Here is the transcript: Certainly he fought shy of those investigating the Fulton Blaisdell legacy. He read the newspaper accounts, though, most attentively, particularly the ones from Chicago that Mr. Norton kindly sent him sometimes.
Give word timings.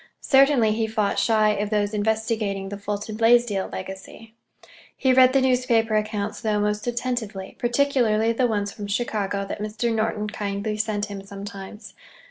Certainly 0.25 0.71
he 0.71 0.87
fought 0.87 1.19
shy 1.19 1.49
of 1.51 1.69
those 1.69 1.93
investigating 1.93 2.69
the 2.69 2.77
Fulton 2.79 3.15
Blaisdell 3.17 3.67
legacy. 3.71 4.33
He 4.97 5.13
read 5.13 5.31
the 5.31 5.41
newspaper 5.43 5.95
accounts, 5.95 6.41
though, 6.41 6.59
most 6.59 6.87
attentively, 6.87 7.55
particularly 7.59 8.33
the 8.33 8.47
ones 8.47 8.71
from 8.71 8.87
Chicago 8.87 9.45
that 9.45 9.61
Mr. 9.61 9.93
Norton 9.93 10.27
kindly 10.27 10.75
sent 10.75 11.05
him 11.05 11.23
sometimes. 11.23 11.93